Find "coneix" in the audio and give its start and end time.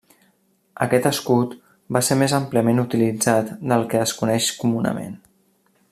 4.23-4.49